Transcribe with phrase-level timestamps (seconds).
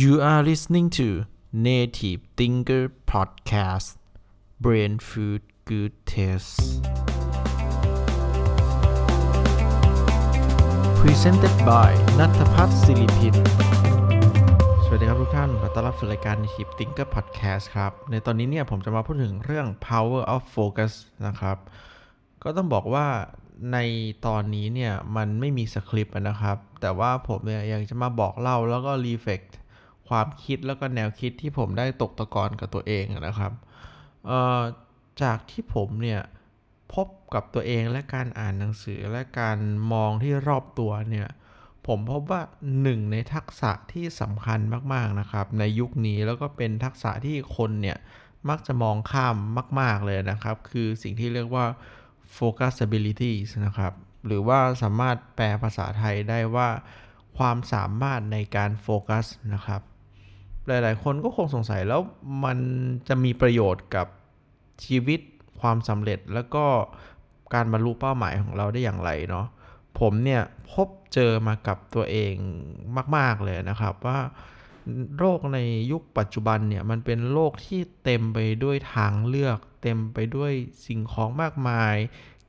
[0.00, 3.98] You are listening to Native Thinker Podcast
[4.58, 6.56] Brain Food Good Taste
[11.00, 13.34] Presented by นัทพัฒน์ศิริพิน
[14.84, 20.92] สวัสดีครับทุกท่าน ขอต้อนรับสู่รายการ Native Thinker Podcast ครับ ในตอนนี้เนี่ยผมจะมาพูดถึงเรื่อง Power of Focus
[21.26, 21.56] นะครับ
[22.42, 23.06] ก็ต้องบอกว่า
[23.72, 23.78] ใน
[24.26, 29.42] ตอนนี้เนี่ยมันไม่มีสคริปต์นะครับ แต่ว่าผมเนี่ยยังจะมาบอกเล่าแล้วก็รีเฟก
[30.08, 33.52] ความคิดแล้วก็แนวคิดที่ผมได้ตกตะกอนกับตัวเองนะครับ
[35.22, 36.20] จากที่ผมเนี่ย
[36.94, 39.58] พบกับตัวเองและการอ่านหนังสือและการ
[39.92, 41.28] มองที่รอบตัวเนี่ย
[41.86, 42.42] ผมพบว่า
[42.82, 44.60] หนึ่งในทักษะที่สำคัญ
[44.92, 47.98] มากๆนะครับ ในยุคนี้แล้วก็เป็นทักษะที่คนเนี่ย
[48.48, 49.36] มักจะมองข้าม
[49.80, 51.66] มาก ๆเลยนะครับ คือสิ่งที่เรียกว่า
[52.36, 53.92] focus abilities นะครับ
[54.26, 56.68] หรือว่าสามารถแปลภาษาไทยได้ว่า
[57.38, 59.82] ความสามารถในการโฟกัสนะครับ
[60.66, 62.00] หลาย ๆ คนก็คงสงสัยแล้ว
[62.44, 62.58] มัน
[63.08, 64.06] จะมีประโยชน์กับ
[64.84, 65.20] ชีวิต
[65.60, 66.64] ความสำเร็จแล้วก็
[67.54, 69.46] การบรรลุเป้าหมายของเราได้อย่างไรเนาะ
[70.00, 72.34] ผมเนี่ยพบเจอมากับตัวเอง
[73.16, 74.18] มาก ๆ เลยนะครับว่า
[75.18, 75.58] โลกใน
[75.92, 80.52] ยุคปัจจุบันเนี่ยมันเป็นโลกที่เต็มไปด้วยทางเลือก เต็มไปด้วย
[80.86, 81.94] สิ่งของมากมาย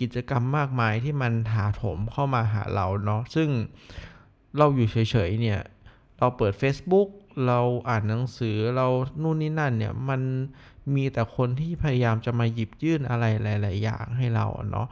[0.00, 3.48] กิจกรรมมากมายที่มันถาโถมเข้ามาหาเราเนาะซึ่ง
[4.58, 5.60] เราอยู่เฉยๆเนี่ย
[6.18, 7.08] เราเปิด Facebook
[7.46, 8.86] เราอ่านหนังสือเรา
[9.22, 10.20] นู่นนี่นั่นเนี่ยมัน
[10.94, 14.86] มีแต่คนที่พยายามจะมาหยิบยื่นอะไรหลาย ๆ อย่างให้เราเนาะ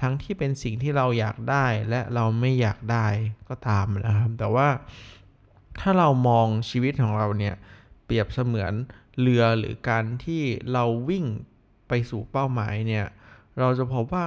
[0.00, 3.06] ทั้งที่เป็นสิ่งที่เราอยากได้และเราไม่อยากได้
[3.48, 4.68] ก็ตามนะครับ แต่ว่า
[5.80, 7.54] ถ้าเรามองชีวิตของเราเนี่ย
[8.04, 8.72] เปรียบเสมือน
[9.20, 10.42] เรือหรือการที่
[10.72, 11.24] เราวิ่ง
[11.88, 13.06] ไปสู่เป้าหมายเนี่ย
[13.58, 14.24] เราจะพบว่า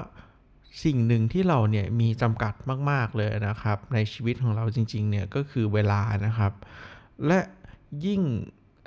[0.83, 2.53] สิ่งหนึ่งที่เราเนี่ยมีจำกัด
[2.91, 6.53] มาก ๆ เลยนะครับ ในชีวิตของเราจริง ๆ เนี่ยก็คือเวลานะครับ
[7.27, 7.39] และ
[8.05, 8.21] ยิ่ง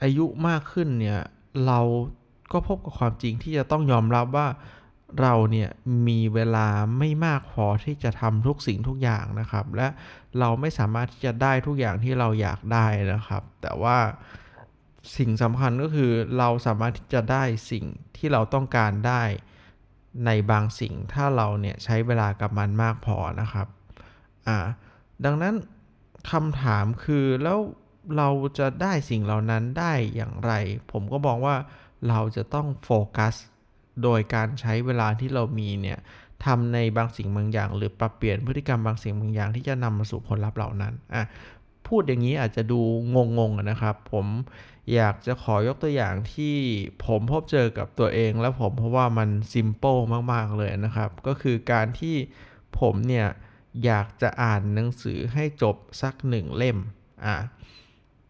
[0.03, 1.21] อายุมากขึ้นเนี่ย
[1.67, 1.81] เรา
[2.53, 4.49] ก็พบกับความจริงที่จะต้องยอมรับว่า
[5.21, 5.71] เราเนี่ย
[6.09, 6.67] มีเวลา
[6.99, 9.89] ไม่มากพอที่จะทำทุกสิ่งทุกอย่างนะครับ และ
[10.39, 13.99] เราไม่สามารถที่จะได้ทุกอย่างที่เราอยากได้นะครับ แต่ว่า
[15.17, 17.85] สิ่งสำคัญก็คือเราสามารถที่จะได้สิ่ง
[18.17, 19.23] ที่เราต้องการได้
[20.27, 23.67] ในบางสิ่งถ้าเราเนี่ยใช้เวลากับมันมากพอนะครับ
[24.49, 24.59] อ่า
[25.25, 25.55] ดังนั้น
[26.31, 27.59] คำถามคือแล้ว
[28.17, 30.53] เราจะได้สิ่งเหล่านั้นได้อย่างไร
[30.93, 31.57] ผมก็บอกว่า
[32.09, 33.35] เราจะต้องโฟกัส
[34.03, 35.99] โดยการใช้เวลาที่เรามีเนี่ย
[36.45, 41.23] ทำในบางสิ่งบางอย่าง หรือปรับเปลี่ยนพฤติกรรมบางสิ่งบางอย่างที่จะนำมาสู่ผลลัพธ์เหล่านั้นอะ
[41.87, 42.81] พูดอย่างนี้อาจจะดู
[43.39, 44.27] งงๆนะครับ ผม
[44.95, 46.57] อยากจะขอยกตัวอย่างที่
[47.07, 49.97] ผมพบเจอกับตัวเองแล้วผมเพราะว่ามันซิมเปิล
[50.33, 52.17] มากๆเลยนะครับ ก็คือการที่
[52.81, 53.27] ผมเนี่ย
[53.85, 56.79] อยากจะอ่านหนังสือให้จบสักหนึ่งเล่ม
[57.27, 57.37] อะ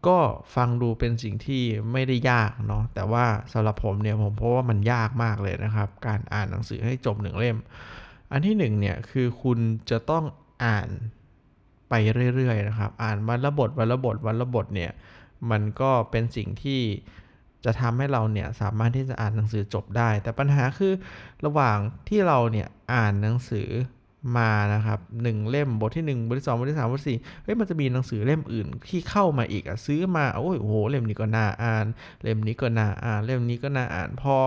[0.07, 0.17] ก็
[0.55, 7.57] ฟังดูเป็นสิ่งที่ไม่ได้ยากเนาะแต่ว่าสำหรับผมเนี่ยผมเพราะว่ามันยากมากเลยนะครับ การอ่านหนังสือให้จบหนึ่งเล่ม
[8.31, 9.59] อันที่หนึ่งเนี่ยคือคุณ
[9.89, 10.23] จะต้อง
[10.65, 10.89] อ่าน
[11.89, 11.93] ไป
[12.35, 14.91] เรื่อยๆนะครับ อ่านวันละบทวันละบทวันละบทเนี่ย
[15.51, 16.81] มันก็เป็นสิ่งที่
[17.65, 20.93] จะทำให้เราเนี่ยสามารถที่จะอ่านหนังสือจบได้ แต่ปัญหาคือ
[21.45, 21.77] ระหว่าง
[22.09, 23.69] ที่เราเนี่ยอ่านหนังสือ
[24.37, 31.85] มานะครับหนึ่งเล่มบทที่ 1 บทที่ 2 บทที่ 3 บทที่สี่เฮ้ยมันจะมีหนังสือเล่มอื่นที่เข้ามาอีกอะซื้อมาโอ้ยโหเล่มนี้ก็น่าอ่าน
[32.23, 34.37] เล่มนี้ก็น่าอ่าน เล่มนี้ก็น่าอ่านพอ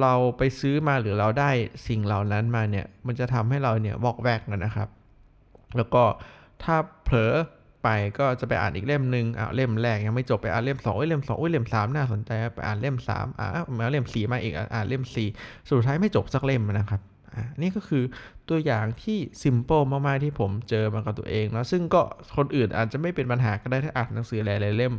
[0.00, 1.50] เราไปซื้อมาหรือเราได้
[1.86, 4.88] สิ่งเหล่านั้นมาเนี่ยมันจะทำให้เราเนี่ยบอกแวกนะครับ
[5.76, 6.02] แล้วก็
[6.62, 7.34] ถ้าเผลอ
[7.82, 7.88] ไป
[8.18, 13.46] ก็จะไปอ่านอีกเล่มหนึ่งอ่าเล่มแรกยังไม่จบไปอ่านเล่มสองเล่มสองเล่มสามน่าสนใจไปอ่านเล่มสามอ่า
[13.78, 15.28] มาเล่มสี่มาอีกอ่านเล่มสี่
[15.68, 17.00] สุดท้ายไม่จบสักเล่มนะครับ
[17.62, 18.04] นี่ก็คือ
[18.48, 22.02] ตัวอย่างที่ซิมเปิลมากๆที่ผมเจอมากับตัวเองนะซึ่งก็
[22.36, 24.94] คนอื่นอาจจะไม่เป็นปัญหาก็ได้ถ้าอ่านหนังสือหลายๆเล่ม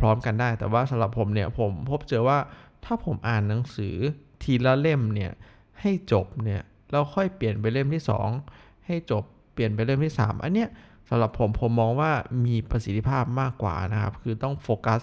[0.00, 2.38] พร้อมกันได้ แต่ว่าสำหรับผมเนี่ยผมพบเจอว่า
[2.84, 3.94] ถ้าผมอ่านหนังสือ
[4.42, 5.32] ทีละเล่มเนี่ย
[5.80, 8.02] ให้จบเนี่ยเราค่อยเปลี่ยนไปเล่มที่
[8.44, 10.68] 2 ให้จบเปลี่ยนไปเล่มที่ 3 อันเนี้ย
[11.08, 12.12] สำหรับผมผมมองว่า
[12.44, 15.00] มีประสิทธิภาพมากกว่านะครับ คือต้องโฟกัส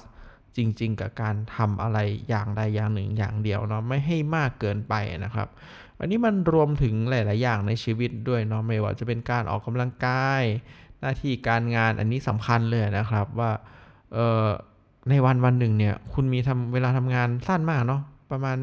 [0.57, 1.97] จริง ๆ กับการทำอะไร
[2.29, 4.93] อย่างใดอย่างหนึ่งอย่างเดียวเนาะไม่ให้มากเกินไป
[5.25, 5.47] นะครับ
[6.01, 10.43] อันนี้มันรวมถึงหลาย ๆ อย่างในชีวิตด้วยเนาะไม่ว่าจะเป็นการออกกำลังกาย
[10.99, 13.51] หน้าที่การงานอันนี้สำคัญเลยนะครับว่า
[14.13, 14.47] เออ
[15.09, 18.01] ในวันวันหนึ่งเนี่ยคุณมีทำเวลาทำงานสั้นมากเนาะ
[18.31, 18.57] ประมาณ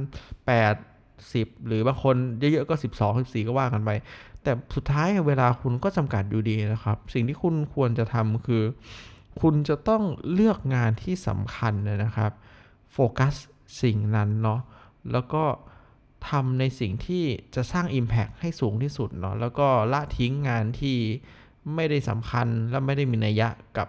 [0.77, 3.91] 8 10 หรือบางคนเยอะ ๆ ก็ 12 14 ก็ว่ากันไป
[4.43, 8.63] แต่สุดท้ายเวลาคุณก็จำกัดอยู่ดีนะครับ สิ่งที่คุณควรจะทำคือ
[9.41, 10.03] คุณจะต้อง
[10.33, 12.33] เลือกงานที่สำคัญนะครับ
[12.93, 13.35] โฟกัส
[13.83, 14.61] สิ่งนั้นเนาะ
[15.13, 15.43] แล้วก็
[16.29, 17.25] ทำในสิ่งที่
[17.55, 20.97] จะสร้าง Impact ให้สูงที่สุดเนาะแล้วก็ละทิ้งงานที่
[21.75, 23.49] ไม่ได้สำคัญและไม่ได้มีนัยยะ
[23.79, 23.89] กับ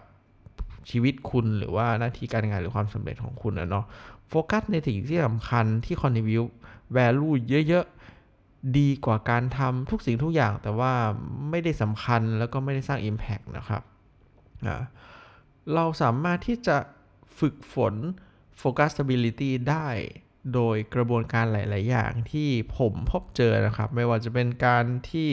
[0.90, 3.86] ชีวิตคุณหรือว่าหน้าที่การงานหรือความสำเร็จของคุณนะเนาะ
[4.30, 6.52] โฟกัสในสิ่งที่สำคัญที่ contribute
[6.96, 7.36] value
[7.68, 10.94] เยอะๆ ดีกว่าการทำทุกสิ่งทุกอย่าง แต่ว่า
[11.50, 13.82] ไม่ได้สำคัญแล้วก็ไม่ได้สร้าง Impact นะครับ
[15.74, 16.78] เราสามารถที่จะ
[17.40, 17.94] ฝึกฝน
[18.62, 19.88] focusability ได้
[20.54, 25.30] โดยกระบวนการหลาย ๆ อย่างที่ผมพบเจอนะครับ ไม่ว่าจะเป็นการที่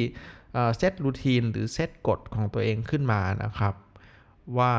[0.77, 3.75] เซตรูทีนหรือเซตกฎของตัวเองขึ้นมานะครับ
[4.59, 4.73] ว่า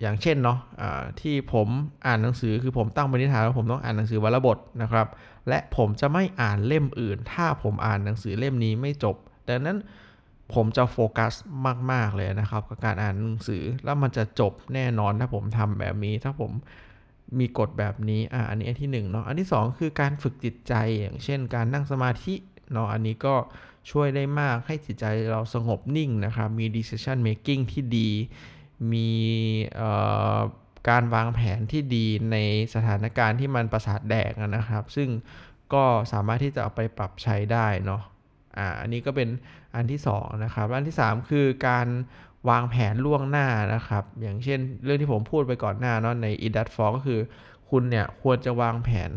[0.00, 1.68] อย่างเช่นเนาะะที่ผม
[2.06, 5.06] อ่านหนังสือคือผมตั้งปณิธานว่าผมต้องอ่านหนังสือวันละบทนะครับ
[5.48, 9.16] และผมจะไม่อ่านเล่มอื่น ถ้าผมอ่านหนังสือเล่มนี้ไม่จบ
[9.48, 9.78] ดังนั้น
[10.54, 11.32] ผมจะโฟกัส
[11.92, 16.52] มาก ๆ เลยนะครับ กับการอ่านหนังสือแล้วมันจะจบแน่นอนถ้าผมทำแบบนี้ถ้าผม
[17.38, 22.34] มีกฎแบบนี้ อ่า อันนี้อันที่1เนาะ อันที่ 2 คือการฝึกจิตใจ อย่างเช่น การนั่งสมาธิ
[22.72, 23.34] เนาะ อันนี้ก็
[23.90, 28.10] ช่วยได้มากให้จิตใจเราสงบนิ่งนะครับ มี decision making ที่ดี
[28.92, 29.10] มี
[30.88, 32.36] การวางแผนที่ดีใน
[32.74, 35.08] สถานการณ์ที่มันประสาทแดกนะครับ ซึ่ง
[35.74, 38.02] ก็สามารถที่จะเอาไปปรับใช้ได้เนาะ
[38.58, 39.28] อ่า อันนี้ก็เป็น
[39.74, 41.86] อันที่2นะครับ อันที่ 3 คือการ
[42.48, 47.20] วางแผนล่วงหน้านะครับ อย่างเช่นเรื่องที่ผมพูดไปก่อนหน้าเนาะใน i d a t f o r ก็คือ
[47.70, 49.10] คุณเนี่ยควรจะวางแผน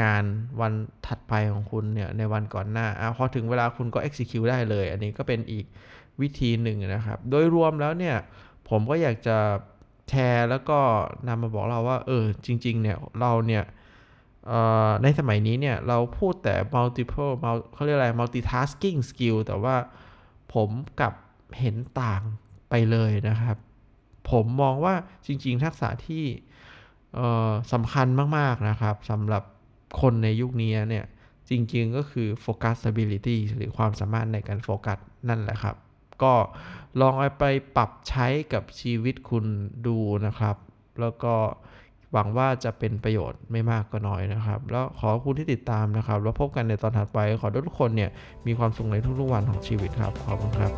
[0.00, 0.24] งาน
[0.60, 0.72] วัน
[1.06, 5.64] ถัดไปของคุณเนี่ยในวันก่อนหน้าอพอถึงเวลาคุณก็ execute ได้เลย อันนี้ก็เป็นอีก
[6.20, 8.16] วิธีหนึ่งนะครับ โดยรวมแล้วเนี่ย
[8.68, 9.38] ผมก็อยากจะ
[10.08, 10.78] แชร์แล้วก็
[11.28, 13.64] นำมาบอกเราว่า เออ จริง ๆ เนี่ย เราเนี่ย
[15.02, 17.32] ในสมัยนี้เนี่ย เราพูดแต่ multiple
[17.74, 19.76] เขาเรียกอะไร multitasking skill แต่ว่า
[20.54, 20.68] ผม
[21.00, 21.12] กับ
[21.58, 22.22] เห็นต่าง
[22.70, 23.56] ไปเลยนะครับ
[24.30, 24.94] ผมมองว่า
[25.26, 26.24] จริง ๆ ทักษะที่
[27.72, 28.06] สำคัญ
[28.38, 29.42] มาก ๆ นะครับสำหรับ
[30.00, 31.06] คนในยุคนี้เนี่ย
[31.50, 35.76] จริง ๆ ก็คือ focusability หรือความสามารถในการโฟกัสนั่นแหละครับ
[36.22, 36.34] ก็
[37.00, 37.44] ลองเอาไป
[37.76, 39.44] ปรับใช้กับชีวิตคุณ
[39.86, 40.56] ดูนะครับ
[41.00, 41.34] แล้วก็
[42.12, 48.10] หวังว่าจะเป็นประโยชน์ไม่มากก็น้อยนะครับ แล้วขอคุณที่ติดตามนะครับ แล้วพบกันในตอนถัดไป ขอทุกคนเนี่ย
[48.46, 50.72] มีความสุขในทุกๆวันของชีวิตครับ ขอบคุณครับ